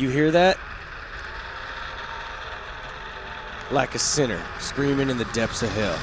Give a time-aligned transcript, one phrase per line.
[0.00, 0.56] You hear that?
[3.70, 5.98] Like a sinner screaming in the depths of hell.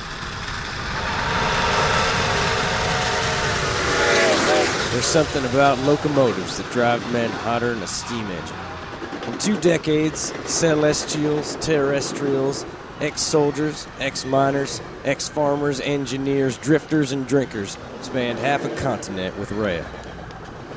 [4.91, 9.33] There's something about locomotives that drive men hotter than a steam engine.
[9.33, 12.67] In two decades, celestials, terrestrials,
[13.01, 19.51] ex soldiers, ex miners, ex farmers, engineers, drifters, and drinkers spanned half a continent with
[19.51, 19.83] rail.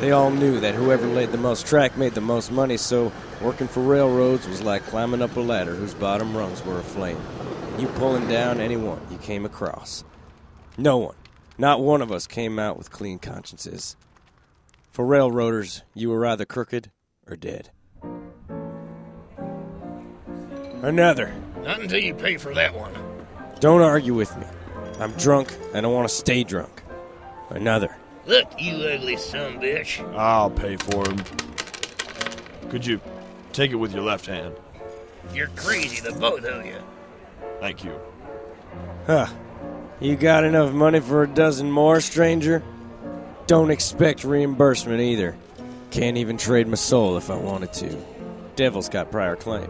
[0.00, 3.68] They all knew that whoever laid the most track made the most money, so working
[3.68, 7.20] for railroads was like climbing up a ladder whose bottom rungs were aflame.
[7.78, 10.02] You pulling down anyone you came across.
[10.78, 11.16] No one,
[11.58, 13.94] not one of us, came out with clean consciences.
[14.90, 16.90] For railroaders, you were either crooked
[17.28, 17.68] or dead.
[20.82, 21.34] Another.
[21.62, 22.94] Not until you pay for that one.
[23.60, 24.46] Don't argue with me.
[24.98, 26.82] I'm drunk and I want to stay drunk.
[27.50, 27.94] Another.
[28.26, 30.00] Look, you ugly son bitch.
[30.16, 31.18] I'll pay for him.
[32.68, 33.00] Could you
[33.52, 34.54] take it with your left hand?
[35.34, 36.76] You're crazy, the both of you.
[37.60, 37.98] Thank you.
[39.06, 39.26] Huh.
[40.00, 42.62] You got enough money for a dozen more, stranger?
[43.46, 45.36] Don't expect reimbursement either.
[45.90, 48.02] Can't even trade my soul if I wanted to.
[48.54, 49.68] Devil's got prior claim.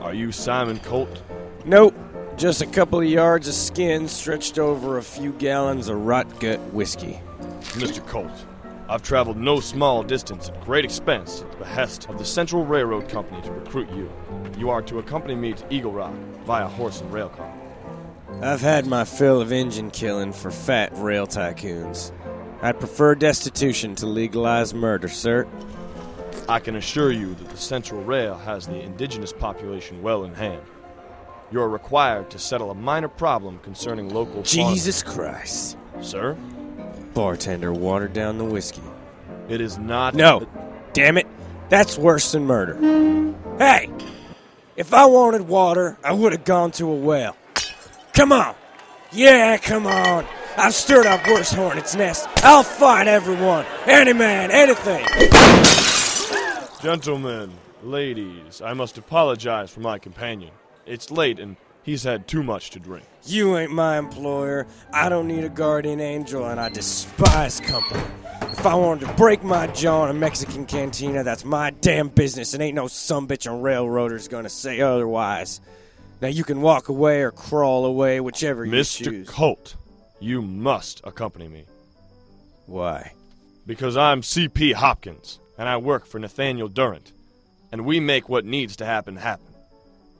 [0.00, 1.22] Are you Simon Colt?
[1.64, 1.94] Nope.
[2.36, 6.58] Just a couple of yards of skin stretched over a few gallons of rot gut
[6.72, 7.20] whiskey.
[7.72, 8.06] Mr.
[8.06, 8.46] Colt,
[8.88, 13.08] I've traveled no small distance at great expense at the behest of the Central Railroad
[13.08, 14.10] Company to recruit you.
[14.58, 17.52] You are to accompany me to Eagle Rock via horse and rail car.
[18.42, 22.12] I've had my fill of engine killing for fat rail tycoons.
[22.62, 25.46] I'd prefer destitution to legalized murder, sir.
[26.48, 30.62] I can assure you that the Central Rail has the indigenous population well in hand.
[31.50, 34.42] You are required to settle a minor problem concerning local.
[34.42, 35.78] Jesus Christ.
[36.02, 36.36] Sir,
[37.14, 38.82] Bartender watered down the whiskey.
[39.48, 40.14] it is not.
[40.14, 40.46] No.
[40.92, 41.26] Damn it.
[41.68, 42.74] That's worse than murder.
[43.58, 43.90] Hey!
[44.76, 47.36] If I wanted water, I would have gone to a well.
[48.12, 48.54] Come on!
[49.12, 50.26] Yeah, come on!
[50.56, 52.26] I've stirred up worse hornets' nests.
[52.44, 53.64] I'll fight everyone!
[53.86, 55.06] Any man, anything!
[56.82, 57.52] Gentlemen,
[57.82, 60.50] ladies, I must apologize for my companion.
[60.86, 63.06] It's late and he's had too much to drink.
[63.26, 64.66] You ain't my employer.
[64.92, 68.02] I don't need a guardian angel, and I despise company.
[68.42, 72.54] If I wanted to break my jaw in a Mexican cantina, that's my damn business,
[72.54, 75.60] and ain't no sumbitch on railroaders gonna say otherwise.
[76.20, 79.04] Now you can walk away or crawl away, whichever you Mr.
[79.04, 79.28] choose.
[79.28, 79.30] Mr.
[79.30, 79.76] Colt,
[80.20, 81.64] you must accompany me.
[82.66, 83.12] Why?
[83.66, 84.72] Because I'm C.P.
[84.72, 87.12] Hopkins, and I work for Nathaniel Durant,
[87.72, 89.53] and we make what needs to happen happen.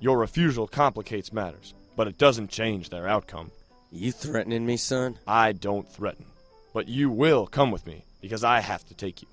[0.04, 3.50] Your refusal complicates matters, but it doesn't change their outcome.
[3.90, 5.16] You threatening me, son?
[5.26, 6.26] I don't threaten,
[6.74, 9.28] but you will come with me because I have to take you.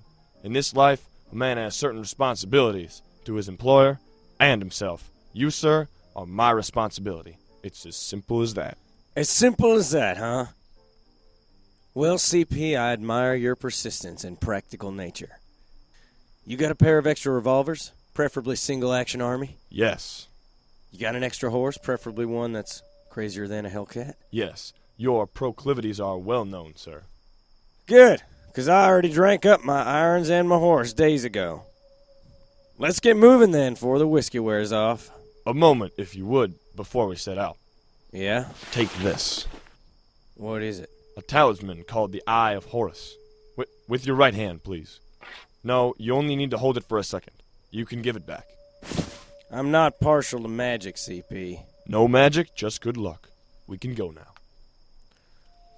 [0.45, 3.99] In this life, a man has certain responsibilities to his employer
[4.39, 5.11] and himself.
[5.33, 7.35] You, sir, are my responsibility.
[7.63, 8.77] It's as simple as that.
[9.13, 10.45] As simple as that, huh?
[11.93, 15.37] Well, CP, I admire your persistence and practical nature.
[16.45, 17.91] You got a pair of extra revolvers?
[18.13, 19.57] Preferably single action army?
[19.69, 20.29] Yes,
[20.91, 24.13] You got an extra horse, preferably one that's crazier than a Hellcat?
[24.29, 27.03] yes, your proclivities are well known, sir.
[27.87, 31.63] Good, because I already drank up my irons and my horse days ago.
[32.77, 35.09] Let's get moving then, before the whiskey wears off.
[35.47, 37.57] A moment, if you would, before we set out.
[38.11, 38.49] Yeah?
[38.71, 39.47] Take this.
[40.35, 40.89] What is it?
[41.17, 43.15] A talisman called the Eye of Horus.
[43.57, 44.99] With, with your right hand, please.
[45.63, 47.33] No, you only need to hold it for a second.
[47.69, 48.45] You can give it back.
[49.53, 51.61] I'm not partial to magic, CP.
[51.85, 53.29] No magic, just good luck.
[53.67, 54.31] We can go now.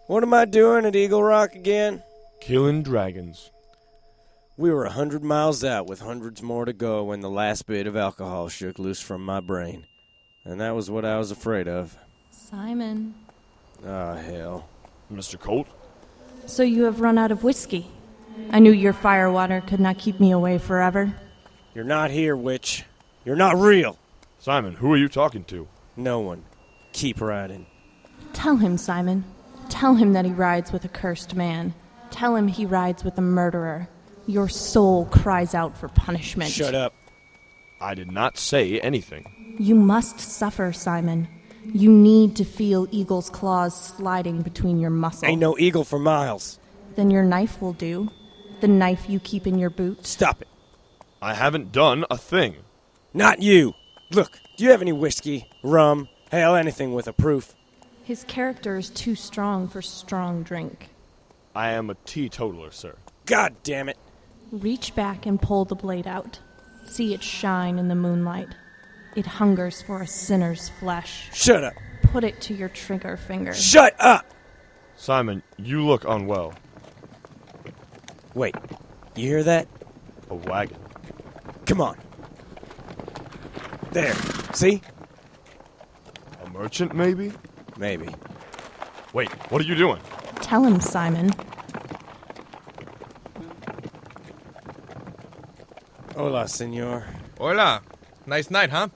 [0.05, 2.03] What am I doing at Eagle Rock again?
[2.39, 3.49] Killing dragons.
[4.57, 7.87] We were a hundred miles out with hundreds more to go when the last bit
[7.87, 9.87] of alcohol shook loose from my brain.
[10.45, 11.97] And that was what I was afraid of.
[12.29, 13.15] Simon.
[13.83, 14.69] Ah, hell.
[15.11, 15.39] Mr.
[15.39, 15.67] Colt?
[16.45, 17.87] So you have run out of whiskey.
[18.51, 21.15] I knew your firewater could not keep me away forever.
[21.73, 22.85] You're not here, witch.
[23.25, 23.97] You're not real.
[24.39, 25.67] Simon, who are you talking to?
[25.95, 26.43] No one.
[26.91, 27.65] Keep riding.
[28.33, 29.23] Tell him, Simon.
[29.69, 31.73] Tell him that he rides with a cursed man.
[32.11, 33.87] Tell him he rides with a murderer.
[34.27, 36.51] Your soul cries out for punishment.
[36.51, 36.93] Shut up.
[37.79, 39.55] I did not say anything.
[39.59, 41.27] You must suffer, Simon.
[41.65, 45.23] You need to feel Eagle's claws sliding between your muscles.
[45.23, 46.59] Ain't no eagle for miles.
[46.95, 48.09] Then your knife will do.
[48.61, 50.05] The knife you keep in your boot.
[50.05, 50.47] Stop it.
[51.21, 52.55] I haven't done a thing.
[53.13, 53.73] Not you.
[54.11, 57.53] Look, do you have any whiskey, rum, hell, anything with a proof?
[58.03, 60.89] His character is too strong for strong drink.
[61.55, 62.95] I am a teetotaler, sir.
[63.25, 63.97] God damn it.
[64.51, 66.39] Reach back and pull the blade out.
[66.85, 68.49] See it shine in the moonlight.
[69.15, 71.29] It hungers for a sinner's flesh.
[71.33, 71.73] Shut up.
[72.01, 73.53] Put it to your trigger finger.
[73.53, 74.25] Shut up!
[74.95, 76.53] Simon, you look unwell.
[78.33, 78.55] Wait,
[79.15, 79.67] you hear that?
[80.29, 80.77] A wagon.
[81.65, 81.97] Come on.
[83.93, 84.15] There.
[84.53, 84.81] See?
[86.43, 87.31] A merchant, maybe?
[87.77, 88.09] Maybe.
[89.13, 89.99] Wait, what are you doing?
[90.41, 91.31] Tell him, Simon.
[96.15, 97.05] Hola, senor.
[97.37, 97.83] Hola.
[98.25, 98.87] Nice night, huh?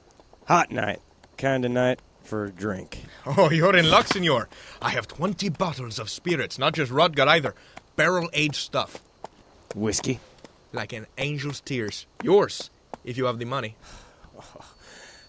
[0.48, 1.00] Hot night.
[1.38, 3.04] Kind of night for a drink.
[3.38, 4.50] Oh, you're in luck, senor.
[4.82, 7.54] I have 20 bottles of spirits, not just rot gut either.
[7.98, 9.04] Barrel aged stuff.
[9.76, 10.22] Whiskey?
[10.72, 12.08] Like an angel's tears.
[12.24, 12.72] Yours,
[13.04, 13.76] if you have the money.
[14.40, 14.77] Oh,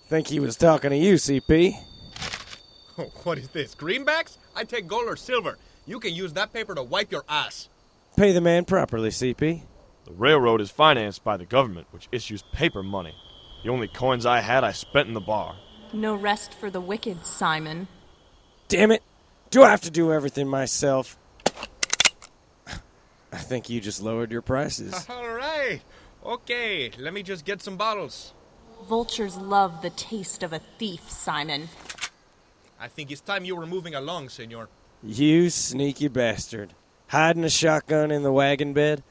[0.08, 1.74] Think he was talking to you, CP.
[2.96, 3.74] Oh, what is this?
[3.74, 4.38] Greenbacks?
[4.56, 5.58] I take gold or silver.
[5.86, 7.68] You can use that paper to wipe your ass.
[8.16, 9.62] Pay the man properly, CP.
[10.06, 13.14] The railroad is financed by the government, which issues paper money.
[13.62, 15.56] The only coins I had, I spent in the bar.
[15.92, 17.86] No rest for the wicked, Simon.
[18.68, 19.02] Damn it!
[19.50, 21.18] Do I have to do everything myself?
[22.66, 25.06] I think you just lowered your prices.
[25.10, 25.80] All right.
[26.24, 28.32] Okay, let me just get some bottles.
[28.86, 31.68] Vultures love the taste of a thief, Simon.
[32.80, 34.68] I think it's time you were moving along, senor.
[35.02, 36.74] You sneaky bastard.
[37.08, 39.02] Hiding a shotgun in the wagon bed?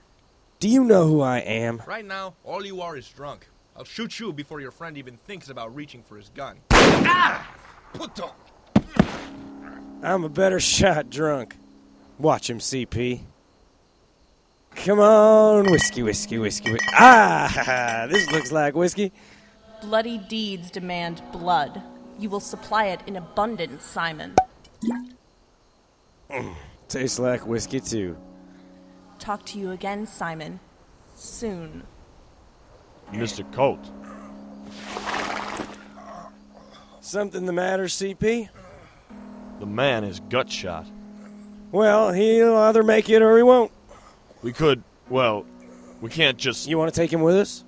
[0.59, 1.81] Do you know who I am?
[1.87, 3.47] Right now, all you are is drunk.
[3.75, 6.57] I'll shoot you before your friend even thinks about reaching for his gun.
[6.71, 7.47] Ah!
[7.93, 8.33] Puto!
[10.01, 11.55] I'm a better shot drunk.
[12.17, 13.21] Watch him, CP.
[14.75, 16.87] Come on, whiskey, whiskey, whiskey, whiskey.
[16.93, 19.11] Ah, this looks like whiskey.
[19.81, 21.81] Bloody deeds demand blood.
[22.19, 24.35] You will supply it in abundance, Simon.
[26.88, 28.18] Tastes like whiskey, too.
[29.19, 30.59] Talk to you again, Simon.
[31.15, 31.83] Soon.
[33.12, 33.50] Mr.
[33.53, 33.79] Colt,
[37.00, 38.50] Something the matter, CP?
[39.59, 40.85] the man is gut shot.
[41.71, 43.71] Well, he'll either make it or he won't.
[44.44, 45.45] We could, well,
[46.01, 46.68] we can't just.
[46.68, 47.63] You want to take him with us?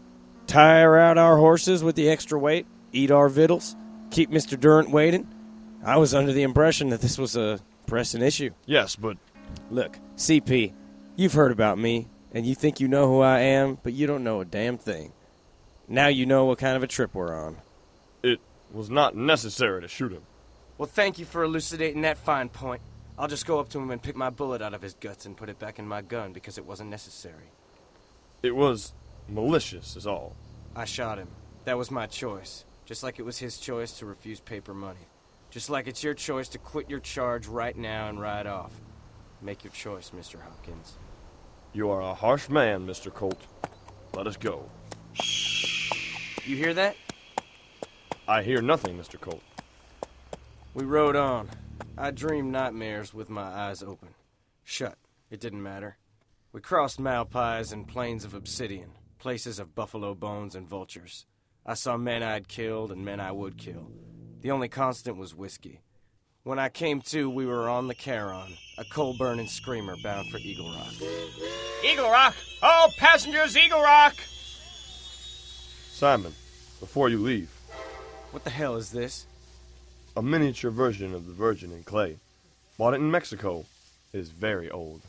[0.50, 2.66] Tire out our horses with the extra weight?
[2.92, 3.76] Eat our victuals?
[4.10, 4.60] Keep Mr.
[4.60, 5.28] Durant waiting?
[5.86, 8.50] I was under the impression that this was a pressing issue.
[8.66, 9.18] Yes, but
[9.70, 10.74] Look, CP,
[11.16, 14.24] you've heard about me, and you think you know who I am, but you don't
[14.24, 15.14] know a damn thing.
[15.88, 17.58] Now you know what kind of a trip we're on.
[18.24, 18.40] it
[18.74, 20.24] was not necessary to shoot him.
[20.80, 22.82] Well, thank you for elucidating that fine point.
[23.20, 25.38] I'll just go up to him and pick my bullet out of his guts and
[25.38, 27.52] put it back in my gun because it wasn't necessary.
[28.42, 28.94] It was
[29.32, 30.36] malicious, is all.
[30.76, 31.30] I shot him.
[31.66, 32.66] That was my choice.
[32.86, 35.08] Just like it was his choice to refuse paper money.
[35.50, 38.72] Just like it's your choice to quit your charge right now and ride off.
[39.42, 40.42] Make your choice, Mr.
[40.42, 40.98] Hopkins.
[41.74, 43.14] You are a harsh man, Mr.
[43.14, 43.42] Colt.
[44.16, 44.70] Let us go.
[46.46, 46.96] You hear that?
[48.28, 49.20] I hear nothing, Mr.
[49.20, 49.42] Colt.
[50.74, 51.50] We rode on.
[51.98, 54.10] I dreamed nightmares with my eyes open.
[54.64, 54.98] Shut.
[55.30, 55.98] It didn't matter.
[56.52, 61.26] We crossed malpais and plains of obsidian, places of buffalo bones and vultures.
[61.66, 63.92] I saw men I'd killed and men I would kill.
[64.42, 65.82] The only constant was whiskey.
[66.44, 70.38] When I came to, we were on the Charon, a coal burning screamer bound for
[70.38, 70.94] Eagle Rock.
[71.84, 72.34] Eagle Rock!
[72.64, 74.16] All passengers, Eagle Rock!
[75.92, 76.34] Simon,
[76.80, 77.50] before you leave,
[78.32, 79.26] What the hell is this?
[80.16, 82.18] a miniature version of the Virgin in clay.
[82.78, 83.66] Bought it in Mexico.
[84.14, 85.02] It is very old.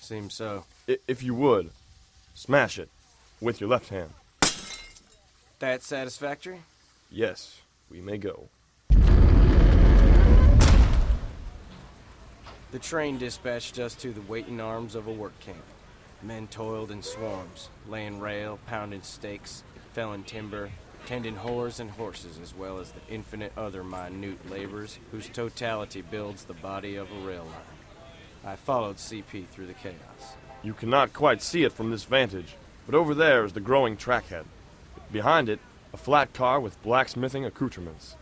[0.00, 0.64] Seems so.
[0.88, 1.70] I- if you would,
[2.34, 2.88] smash it
[3.40, 4.12] with your left hand.
[5.58, 6.62] That satisfactory?
[7.10, 8.48] Yes, we may go.
[12.70, 15.64] The train dispatched us to the waiting arms of a work camp.
[16.22, 19.62] Men toiled in swarms, laying rail, pounding stakes,
[19.94, 20.70] felling timber,
[21.06, 26.44] tending whores and horses, as well as the infinite other minute labors whose totality builds
[26.44, 27.78] the body of a rail line.
[28.44, 30.36] I followed CP through the chaos.
[30.62, 32.54] You cannot quite see it from this vantage,
[32.88, 34.46] but over there is the growing trackhead.
[35.12, 35.60] Behind it,
[35.92, 38.16] a flat car with blacksmithing accoutrements.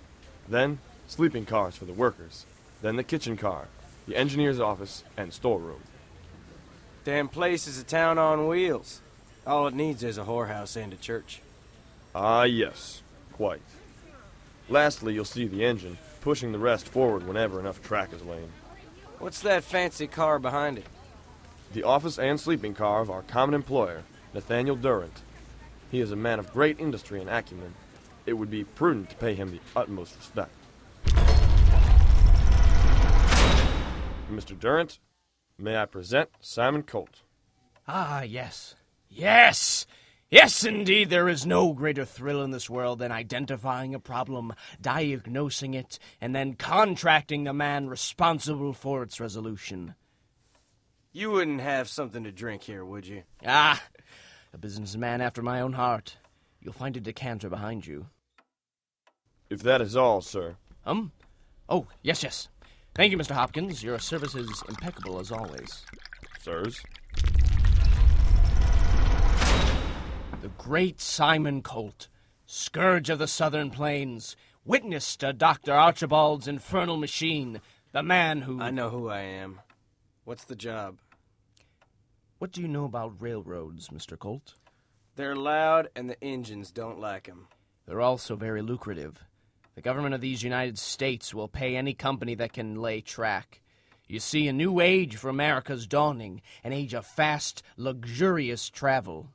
[0.49, 2.47] Then, sleeping cars for the workers.
[2.83, 3.69] Then the kitchen car,
[4.09, 5.83] the engineer's office, and storeroom.
[7.05, 9.03] Damn place is a town on wheels.
[9.47, 11.41] All it needs is a whorehouse and a church.
[12.13, 13.03] Ah, yes,
[13.35, 13.63] quite.
[14.69, 18.49] Lastly, you'll see the engine, pushing the rest forward whenever enough track is laid.
[19.21, 20.87] What's that fancy car behind it?
[21.73, 24.03] The office and sleeping car of our common employer,
[24.37, 25.23] Nathaniel Durant.
[25.91, 27.73] He is a man of great industry and acumen.
[28.27, 30.55] It would be prudent to pay him the utmost respect.
[34.31, 34.59] Mr.
[34.61, 34.99] Durant,
[35.57, 37.23] may I present Simon Colt?
[37.89, 38.75] Ah, yes.
[39.09, 39.87] Yes!
[40.31, 44.53] Yes, indeed, there is no greater thrill in this world than identifying a problem,
[44.83, 49.95] diagnosing it, and then contracting the man responsible for its resolution.
[51.17, 53.23] You wouldn't have something to drink here, would you?
[53.47, 53.83] Ah,
[54.57, 56.17] a businessman after my own heart.
[56.63, 58.07] You'll find a decanter behind you.
[59.51, 60.57] If that is all, sir.
[60.87, 61.13] Um?
[61.69, 62.49] Oh, yes, yes.
[62.95, 63.33] Thank you, Mr.
[63.33, 63.83] Hopkins.
[63.83, 65.85] Your service is impeccable as always.
[66.41, 66.83] Sirs?
[70.41, 72.09] The great Simon Colt,
[72.47, 75.75] scourge of the southern plains, witness to Dr.
[75.75, 77.61] Archibald's infernal machine,
[77.93, 78.59] the man who.
[78.63, 79.61] I know who I am.
[80.25, 80.97] What's the job?
[82.39, 84.19] What do you know about railroads, Mr.
[84.19, 84.55] Colt?
[85.15, 87.49] They're loud and the engines don't like 'em.
[87.87, 89.25] They're also very lucrative.
[89.75, 93.63] The government of these United States will pay any company that can lay track.
[94.07, 99.31] You see, a new age for America's dawning, an age of fast, luxurious travel.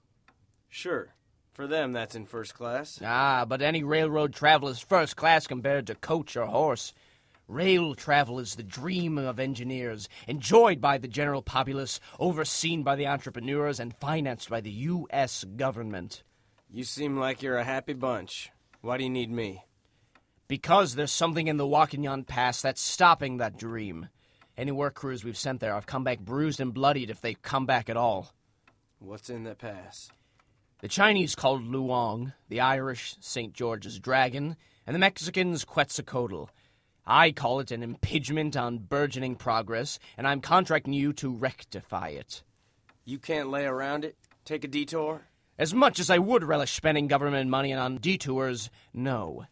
[0.69, 1.13] Sure.
[1.53, 3.01] For them, that's in first class.
[3.03, 6.93] Ah, but any railroad travel is first class compared to coach or horse.
[7.51, 13.07] Rail travel is the dream of engineers, enjoyed by the general populace, overseen by the
[13.07, 15.43] entrepreneurs, and financed by the U.S.
[15.57, 16.23] government.
[16.69, 18.51] You seem like you're a happy bunch.
[18.79, 19.65] Why do you need me?
[20.47, 24.07] Because there's something in the Wakinyan Pass that's stopping that dream.
[24.55, 27.65] Any work crews we've sent there have come back bruised and bloodied if they come
[27.65, 28.33] back at all.
[28.99, 30.09] What's in that pass?
[30.79, 33.51] The Chinese called Luong, the Irish St.
[33.51, 34.55] George's Dragon,
[34.87, 36.49] and the Mexicans Quetzalcoatl.
[37.13, 42.41] I call it an impingement on burgeoning progress, and I'm contracting you to rectify it.
[43.03, 44.15] You can't lay around it?
[44.45, 45.23] Take a detour?
[45.59, 49.45] As much as I would relish spending government money on detours, no.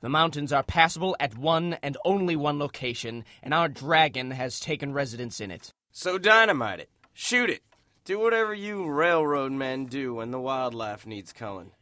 [0.00, 4.94] The mountains are passable at one and only one location, and our dragon has taken
[4.94, 5.74] residence in it.
[5.92, 6.88] So dynamite it.
[7.12, 7.60] Shoot it.
[8.06, 11.72] Do whatever you railroad men do when the wildlife needs culling.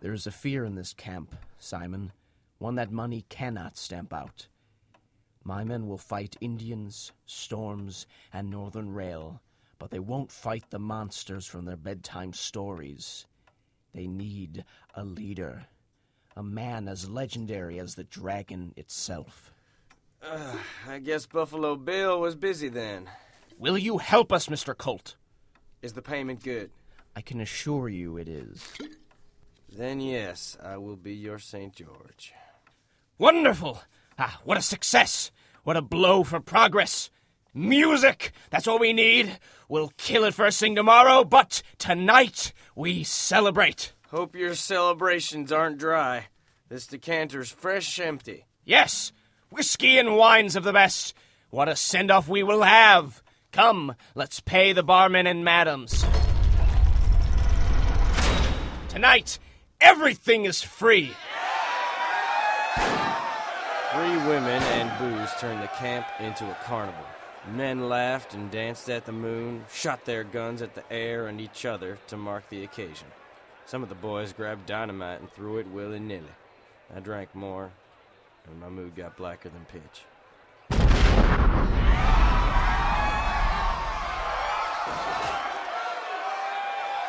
[0.00, 2.12] There is a fear in this camp, Simon,
[2.60, 4.46] one that money cannot stamp out.
[5.42, 9.40] My men will fight Indians, storms, and Northern Rail,
[9.78, 13.26] but they won't fight the monsters from their bedtime stories.
[13.94, 15.64] They need a leader,
[16.36, 19.50] a man as legendary as the dragon itself.
[20.22, 20.54] Uh,
[20.86, 23.08] I guess Buffalo Bill was busy then.
[23.58, 24.76] Will you help us, Mr.
[24.76, 25.16] Colt?
[25.80, 26.70] Is the payment good?
[27.16, 28.62] I can assure you it is.
[29.72, 31.74] Then yes, I will be your St.
[31.74, 32.34] George.
[33.20, 33.82] Wonderful!
[34.18, 35.30] Ah, what a success!
[35.62, 37.10] What a blow for progress!
[37.52, 38.32] Music!
[38.48, 39.38] That's all we need.
[39.68, 43.92] We'll kill it first thing tomorrow, but tonight we celebrate.
[44.08, 46.28] Hope your celebrations aren't dry.
[46.70, 48.46] This decanter's fresh empty.
[48.64, 49.12] Yes,
[49.50, 51.12] whiskey and wines of the best.
[51.50, 53.22] What a send off we will have!
[53.52, 56.06] Come, let's pay the barmen and madams.
[58.88, 59.38] Tonight,
[59.78, 61.12] everything is free.
[64.00, 67.04] Free women and booze turned the camp into a carnival.
[67.52, 71.66] Men laughed and danced at the moon, shot their guns at the air and each
[71.66, 73.08] other to mark the occasion.
[73.66, 76.32] Some of the boys grabbed dynamite and threw it willy nilly.
[76.96, 77.72] I drank more,
[78.46, 80.04] and my mood got blacker than pitch.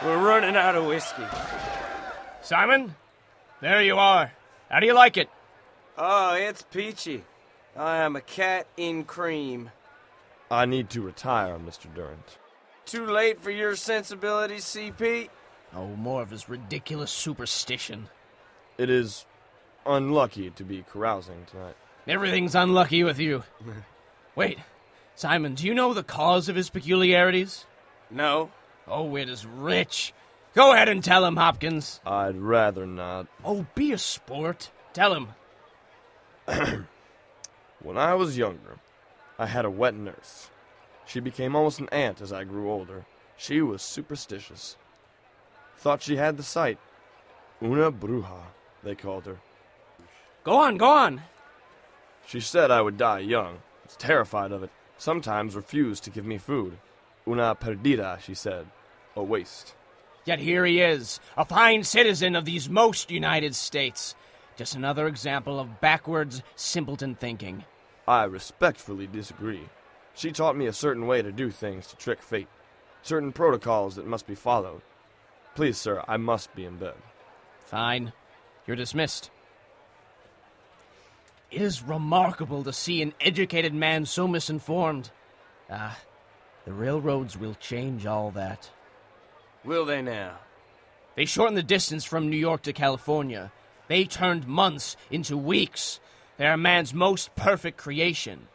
[0.04, 1.24] We're running out of whiskey.
[2.42, 2.96] Simon,
[3.62, 4.34] there you are.
[4.70, 5.30] How do you like it?
[5.98, 7.24] Oh, it's peachy.
[7.76, 9.72] I am a cat in cream.
[10.50, 11.94] I need to retire, Mr.
[11.94, 12.38] Durant.
[12.86, 15.30] Too late for your sensibilities, CP?
[15.74, 18.10] Oh, more of his ridiculous superstition.
[18.78, 19.26] It is
[19.86, 21.76] unlucky to be carousing tonight.
[22.08, 23.44] Everything's unlucky with you.
[24.36, 24.58] Wait,
[25.16, 27.66] Simon, do you know the cause of his peculiarities?
[28.10, 28.52] No.
[28.88, 30.14] Oh, it is rich.
[30.54, 32.02] Go ahead and tell him, Hopkins.
[32.06, 33.28] I'd rather not.
[33.46, 34.70] Oh, be a sport.
[34.94, 35.30] Tell him.
[37.84, 38.78] When I was younger,
[39.40, 40.50] I had a wet nurse.
[41.06, 43.06] She became almost an aunt as I grew older.
[43.38, 44.78] She was superstitious.
[45.78, 46.78] Thought she had the sight.
[47.62, 48.44] Una bruja,
[48.84, 49.40] they called her.
[50.44, 51.22] Go on, go on.
[52.28, 53.60] She said I would die young.
[53.86, 54.70] Was terrified of it.
[54.98, 56.78] Sometimes refused to give me food.
[57.28, 58.68] Una perdida, she said.
[59.16, 59.74] A waste.
[60.24, 64.16] Yet here he is, a fine citizen of these most United States.
[64.62, 67.66] Just another example of backwards, simpleton thinking.
[68.08, 69.68] I respectfully disagree.
[70.14, 72.48] She taught me a certain way to do things to trick fate,
[73.02, 74.84] certain protocols that must be followed.
[75.56, 76.94] Please, sir, I must be in bed.
[77.66, 78.14] Fine.
[78.68, 79.32] You're dismissed.
[81.50, 85.10] It is remarkable to see an educated man so misinformed.
[85.72, 85.98] Ah,
[86.66, 88.70] the railroads will change all that.
[89.64, 90.38] Will they now?
[91.16, 93.52] They shorten the distance from New York to California.
[93.92, 96.00] They turned months into weeks.
[96.38, 98.48] They are man's most perfect creation.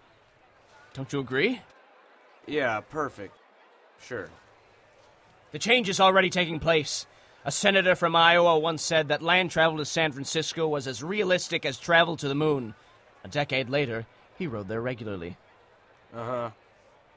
[0.95, 1.61] Don't you agree?
[2.47, 3.37] Yeah, perfect.
[4.01, 4.31] Sure.
[5.53, 7.05] The change is already taking place.
[7.45, 11.67] A senator from Iowa once said that land travel to San Francisco was as realistic
[11.67, 12.75] as travel to the moon.
[13.23, 14.07] A decade later,
[14.39, 15.37] he rode there regularly.
[16.15, 16.51] Uh huh.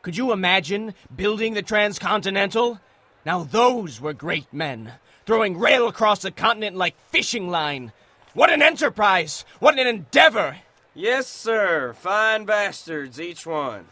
[0.01, 2.81] Could you imagine building the Transcontinental?
[3.25, 4.95] Now those were great men,
[5.25, 7.93] throwing rail across the continent like fishing line.
[8.39, 9.43] What an enterprise!
[9.59, 10.59] What an endeavor!
[10.95, 11.91] Yes, sir.
[11.91, 13.87] Fine bastards, each one.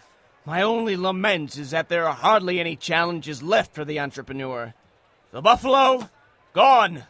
[0.46, 4.74] My only lament is that there are hardly any challenges left for the entrepreneur.
[5.32, 6.10] The buffalo,
[6.54, 7.04] gone.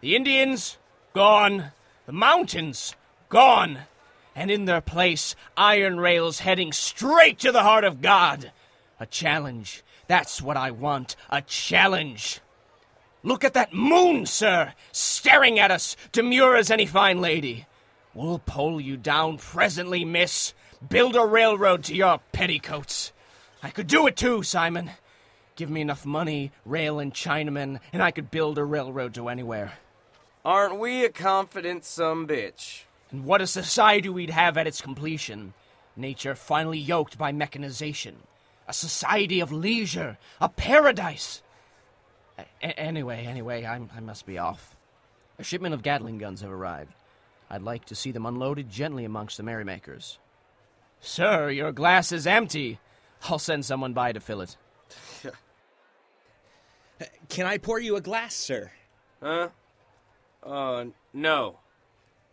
[0.00, 0.78] The Indians,
[1.14, 1.70] gone.
[2.06, 2.96] The mountains,
[3.28, 3.82] gone.
[4.34, 8.50] And in their place, iron rails heading straight to the heart of God.
[8.98, 9.84] A challenge.
[10.08, 11.14] That's what I want.
[11.30, 12.40] A challenge.
[13.22, 17.66] Look at that moon, sir, staring at us, demure as any fine lady.
[18.14, 20.54] We'll pull you down presently, miss.
[20.88, 23.12] Build a railroad to your petticoats.
[23.62, 24.90] I could do it too, Simon.
[25.54, 29.74] Give me enough money, rail, and Chinamen, and I could build a railroad to anywhere.
[30.42, 32.84] Aren't we a confident some bitch?
[33.10, 35.52] And what a society we'd have at its completion.
[35.94, 38.16] Nature finally yoked by mechanization.
[38.66, 40.16] A society of leisure.
[40.40, 41.42] A paradise.
[42.62, 44.76] A- anyway, anyway, I'm, I must be off.
[45.38, 46.92] A shipment of Gatling guns have arrived.
[47.50, 50.18] I'd like to see them unloaded gently amongst the merrymakers.
[51.00, 52.78] Sir, your glass is empty.
[53.28, 54.56] I'll send someone by to fill it.
[57.28, 58.70] Can I pour you a glass, sir?
[59.22, 59.48] Huh?
[60.42, 61.58] Uh, no.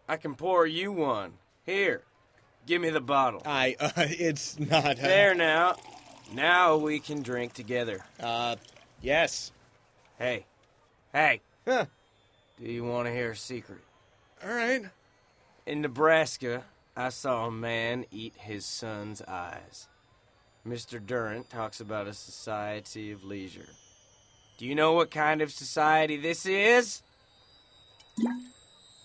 [0.10, 1.34] I can pour you one.
[1.66, 2.04] Here.
[2.66, 3.42] Give me the bottle.
[3.46, 4.86] I, uh, it's not.
[4.86, 5.76] Uh, There now.
[6.34, 8.04] Now we can drink together.
[8.20, 8.58] Uh,
[9.02, 9.52] yes.
[10.18, 10.46] Hey.
[11.14, 11.42] Hey.
[11.68, 11.86] Huh.
[12.60, 13.82] Do you want to hear a secret?
[14.44, 14.82] All right.
[15.68, 16.64] In Nebraska,
[16.96, 19.88] I saw a man eat his son's eyes.
[20.68, 21.06] Mr.
[21.06, 23.70] Durant talks about a society of leisure.
[24.58, 27.04] Do you know what kind of society this is?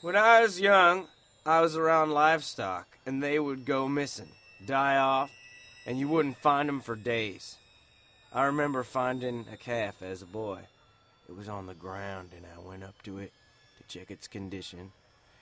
[0.01, 1.09] When I was young,
[1.45, 4.31] I was around livestock, and they would go missing,
[4.65, 5.31] die off,
[5.85, 7.59] and you wouldn't find them for days.
[8.33, 10.61] I remember finding a calf as a boy.
[11.33, 13.33] It was on the ground, and I went up to it
[13.79, 14.93] to check its condition,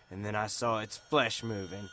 [0.08, 1.88] and then I saw its flesh moving.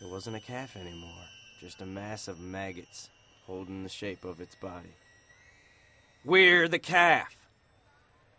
[0.00, 1.26] It wasn't a calf anymore,
[1.60, 3.10] just a mass of maggots
[3.46, 4.94] holding the shape of its body.
[6.24, 7.36] We're the calf.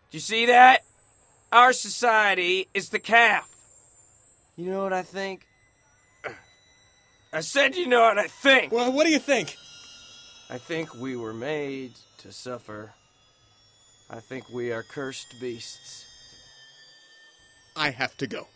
[0.09, 0.83] Do you see that?
[1.51, 3.47] Our society is the calf.
[4.57, 5.45] You know what I think?
[7.31, 8.71] I said you know what I think.
[8.71, 9.55] Well, what do you think?
[10.49, 12.93] I think we were made to suffer.
[14.13, 16.05] I think we are cursed beasts.
[17.75, 18.47] I have to go.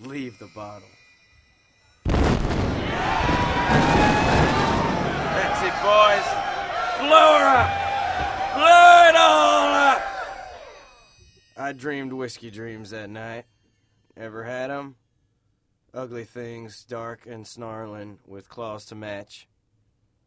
[0.00, 0.88] Leave the bottle.
[2.06, 2.18] That's
[5.62, 6.26] it, boys.
[7.06, 7.70] Blow her up!
[8.56, 10.02] Blow it all up!
[11.56, 13.44] I dreamed whiskey dreams that night.
[14.16, 14.96] Ever had 'em?
[15.94, 19.46] Ugly things, dark and snarling, with claws to match.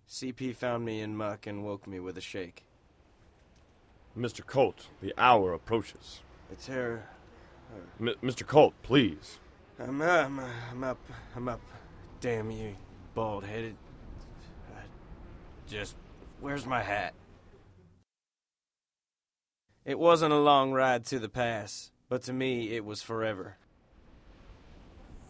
[0.08, 2.64] CP found me in muck and woke me with a shake.
[4.18, 4.46] Mr.
[4.46, 6.22] Colt, the hour approaches.
[6.52, 7.08] It's her.
[8.00, 8.46] M- Mr.
[8.46, 9.40] Colt, please.
[9.80, 11.00] I'm, uh, I'm, uh, I'm up.
[11.36, 11.62] I'm up.
[12.22, 12.76] Damn you,
[13.16, 13.76] bald headed.
[15.68, 15.96] Just,
[16.40, 17.14] where's my hat?
[19.86, 23.58] It wasn't a long ride to the pass, but to me it was forever.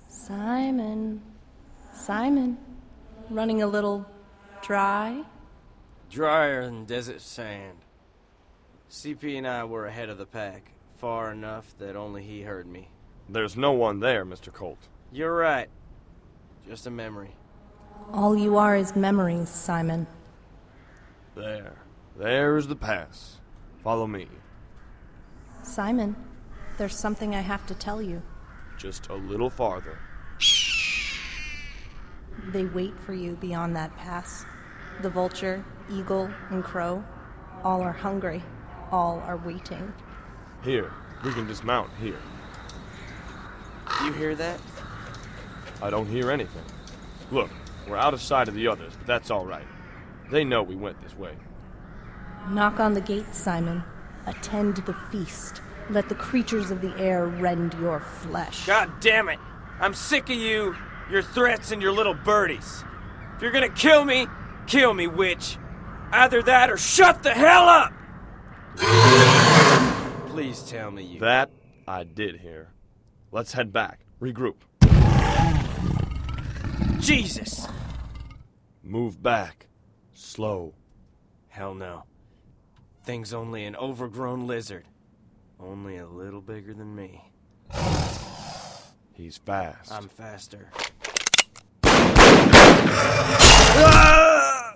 [0.10, 1.22] Simon.
[1.94, 2.58] Simon.
[3.30, 4.06] Running a little
[4.62, 5.24] dry?
[6.10, 7.80] Drier than desert sand.
[8.94, 12.90] CP and I were ahead of the pack, far enough that only he heard me.
[13.28, 14.54] There's no one there, Mr.
[14.54, 14.78] Colt.
[15.12, 15.68] You're right.
[16.68, 17.36] Just a memory.
[18.12, 20.06] All you are is memories, Simon.
[21.36, 21.74] There.
[22.20, 23.40] There's the pass.
[23.84, 24.28] Follow me.
[25.64, 26.16] Simon,
[26.78, 28.22] there's something I have to tell you.
[28.78, 29.98] Just a little farther.
[32.50, 34.46] They wait for you beyond that pass.
[35.02, 37.04] The vulture, eagle, and crow,
[37.64, 38.44] all are hungry.
[38.94, 39.92] All are waiting.
[40.64, 40.92] Here.
[41.26, 42.20] We can dismount here.
[43.98, 44.60] Do you hear that?
[45.82, 46.62] I don't hear anything.
[47.32, 47.50] Look,
[47.88, 49.66] we're out of sight of the others, but that's all right.
[50.30, 51.34] They know we went this way.
[52.50, 53.84] Knock on the gate, Simon.
[54.28, 55.64] Attend the feast.
[55.90, 58.68] Let the creatures of the air rend your flesh.
[58.68, 59.40] God damn it!
[59.80, 60.76] I'm sick of you,
[61.10, 62.84] your threats, and your little birdies.
[63.36, 64.28] If you're gonna kill me,
[64.68, 65.58] kill me, witch.
[66.12, 67.92] Either that or shut the hell up!
[70.28, 71.20] Please tell me you.
[71.20, 71.50] That
[71.88, 72.70] I did hear.
[73.32, 74.00] Let's head back.
[74.22, 74.56] Regroup.
[77.00, 77.68] Jesus!
[78.84, 79.68] Move back.
[80.14, 80.74] Slow.
[81.50, 82.04] Hell no.
[83.04, 84.86] Thing's only an overgrown lizard.
[85.60, 87.22] Only a little bigger than me.
[89.14, 89.92] He's fast.
[89.92, 90.70] I'm faster.
[93.76, 94.76] Ah!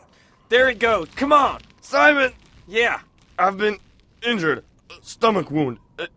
[0.50, 1.08] There he goes.
[1.16, 1.62] Come on.
[1.82, 2.34] Simon!
[2.68, 3.00] Yeah.
[3.40, 3.78] I've been
[4.26, 4.64] injured.
[4.90, 5.80] A stomach wound.
[6.00, 6.08] Uh,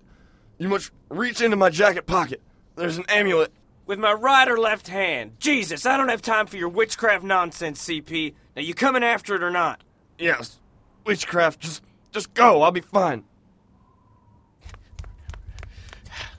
[0.58, 2.40] You must reach into my jacket pocket.
[2.76, 3.52] There's an amulet.
[3.86, 5.32] With my right or left hand.
[5.40, 8.34] Jesus, I don't have time for your witchcraft nonsense, CP.
[8.54, 9.82] Now, you coming after it or not?
[10.18, 10.60] Yes.
[11.04, 11.60] Witchcraft.
[11.60, 11.82] Just
[12.12, 12.62] just go.
[12.62, 13.24] I'll be fine.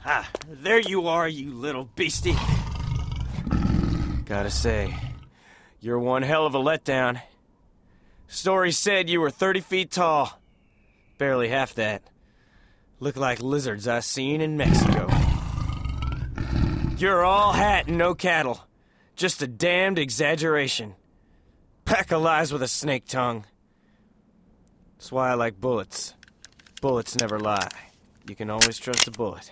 [0.05, 2.35] Ah, there you are, you little beastie.
[4.25, 4.95] Gotta say,
[5.79, 7.21] you're one hell of a letdown.
[8.27, 10.40] Story said you were 30 feet tall.
[11.21, 12.01] Barely half that.
[12.99, 15.07] Look like lizards I seen in Mexico.
[16.97, 18.65] You're all hat and no cattle.
[19.15, 20.95] Just a damned exaggeration.
[21.85, 23.45] Pack of lies with a snake tongue.
[24.97, 26.15] That's why I like bullets.
[26.81, 27.69] Bullets never lie.
[28.27, 29.51] You can always trust a bullet.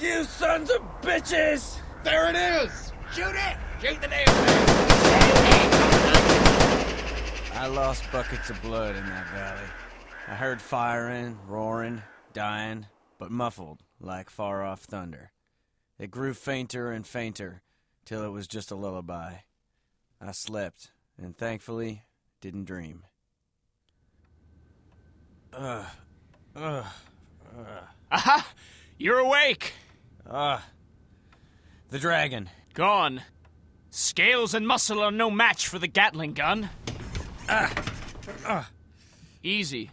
[0.00, 1.80] You sons of bitches!
[2.04, 2.92] There it is!
[3.12, 3.56] Shoot it!
[3.82, 4.28] Shoot the damn
[7.52, 9.68] I lost buckets of blood in that valley.
[10.28, 12.86] I heard firing, roaring, dying,
[13.18, 15.32] but muffled like far off thunder.
[15.98, 17.62] It grew fainter and fainter
[18.04, 19.34] till it was just a lullaby.
[20.20, 22.04] I slept, and thankfully
[22.40, 23.02] didn't dream.
[25.52, 25.86] Ugh.
[26.54, 26.86] Ugh.
[27.58, 27.66] Ugh.
[28.12, 28.48] Aha!
[28.96, 29.72] You're awake!
[30.30, 30.64] Ah.
[31.90, 32.48] The dragon.
[32.72, 33.22] Gone.
[33.90, 36.70] Scales and muscle are no match for the Gatling gun.
[37.48, 37.74] Ah.
[38.46, 38.70] Ah.
[39.42, 39.90] Easy.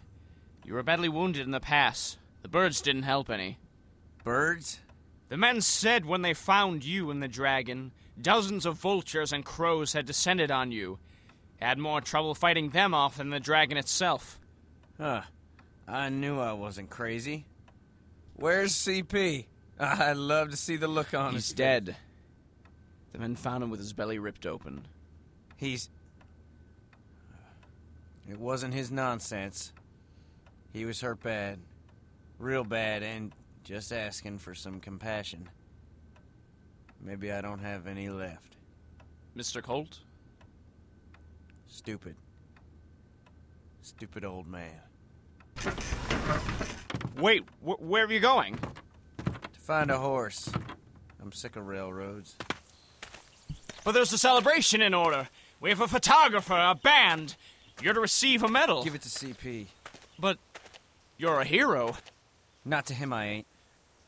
[0.63, 2.17] You were badly wounded in the pass.
[2.43, 3.57] The birds didn't help any.
[4.23, 4.79] Birds?
[5.29, 9.93] The men said when they found you and the dragon, dozens of vultures and crows
[9.93, 10.99] had descended on you.
[11.59, 14.39] Had more trouble fighting them off than the dragon itself.
[14.97, 15.21] Huh.
[15.87, 17.45] I knew I wasn't crazy.
[18.35, 19.45] Where's CP?
[19.79, 21.95] I'd love to see the look on He's his dead.
[23.11, 24.85] The men found him with his belly ripped open.
[25.55, 25.89] He's.
[28.29, 29.71] It wasn't his nonsense.
[30.73, 31.59] He was hurt bad.
[32.39, 33.31] Real bad, and
[33.63, 35.49] just asking for some compassion.
[37.01, 38.55] Maybe I don't have any left.
[39.35, 39.61] Mr.
[39.61, 39.99] Colt?
[41.67, 42.15] Stupid.
[43.81, 44.71] Stupid old man.
[47.17, 48.57] Wait, wh- where are you going?
[49.67, 50.49] Find a horse.
[51.21, 52.37] I'm sick of railroads.
[53.83, 55.27] But there's a celebration in order.
[55.59, 57.35] We have a photographer, a band.
[57.81, 58.85] You're to receive a medal.
[58.85, 59.65] Give it to CP.
[60.17, 60.37] But
[61.17, 61.97] you're a hero.
[62.63, 63.47] Not to him, I ain't.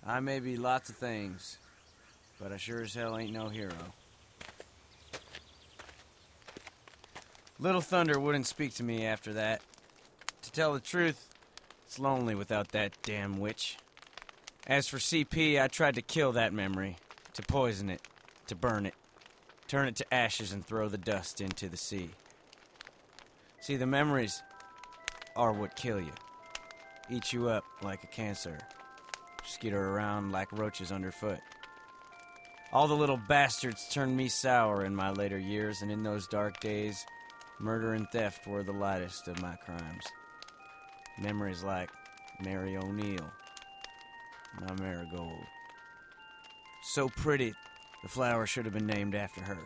[0.08, 1.58] I may be lots of things,
[2.40, 3.74] but I sure as hell ain't no hero.
[7.60, 9.60] Little Thunder wouldn't speak to me after that.
[10.44, 11.28] To tell the truth,
[11.86, 13.76] it's lonely without that damn witch.
[14.70, 16.98] As for CP, I tried to kill that memory,
[17.34, 18.04] to poison it,
[18.46, 18.94] to burn it,
[19.68, 22.12] turn it to ashes and throw the dust into the sea.
[23.62, 24.44] See, the memories
[25.36, 26.12] are what kill you
[27.10, 28.60] eat you up like a cancer,
[29.44, 31.40] skitter around like roaches underfoot.
[32.72, 36.60] All the little bastards turned me sour in my later years, and in those dark
[36.60, 37.04] days,
[37.60, 40.06] murder and theft were the lightest of my crimes.
[41.20, 41.90] Memories like
[42.44, 43.32] Mary O'Neill,
[44.62, 45.46] my marigold.
[46.82, 47.54] So pretty,
[48.04, 49.60] the flower should have been named after her.